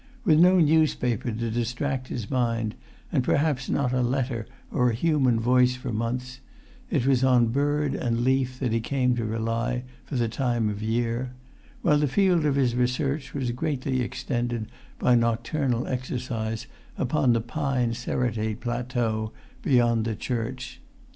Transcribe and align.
With 0.25 0.39
no 0.39 0.59
newspaper 0.59 1.31
to 1.31 1.51
distract 1.51 2.07
his 2.07 2.31
mind, 2.31 2.73
and 3.11 3.23
perhaps 3.23 3.69
not 3.69 3.93
a 3.93 4.01
letter 4.01 4.47
or 4.71 4.89
a 4.89 4.95
human 4.95 5.39
voice 5.39 5.75
for 5.75 5.93
months, 5.93 6.39
it 6.89 7.05
was 7.05 7.23
on 7.23 7.49
bird 7.49 7.93
and 7.93 8.21
leaf 8.21 8.57
that 8.59 8.71
he 8.71 8.79
came 8.79 9.15
to 9.15 9.25
rely 9.25 9.83
for 10.03 10.15
the 10.15 10.27
time 10.27 10.69
of 10.71 10.81
year; 10.81 11.33
while 11.83 11.99
the 11.99 12.07
field 12.07 12.45
of 12.47 12.55
his 12.55 12.73
research 12.73 13.35
was 13.35 13.51
greatly 13.51 14.01
extended 14.01 14.71
by 14.97 15.13
nocturnal 15.13 15.85
exercise 15.85 16.65
upon 16.97 17.33
the 17.33 17.39
pine 17.39 17.93
serrated 17.93 18.59
plateau 18.59 19.31
beyond 19.61 20.05
the 20.05 20.15
church. 20.15 20.81